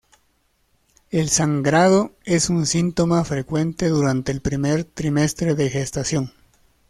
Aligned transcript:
El 1.11 1.29
sangrado 1.29 2.11
es 2.25 2.49
un 2.49 2.65
síntoma 2.65 3.23
frecuente 3.23 3.89
durante 3.89 4.31
el 4.31 4.41
primer 4.41 4.83
trimestre 4.83 5.53
de 5.53 5.69
gestación. 5.69 6.33